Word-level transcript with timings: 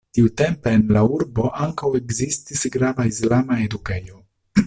Tiutempe 0.17 0.71
en 0.77 0.85
la 0.95 1.03
urbo 1.17 1.45
ankaŭ 1.65 1.91
ekzistis 2.01 2.65
grava 2.79 3.07
islama 3.13 3.61
edukejo. 3.69 4.19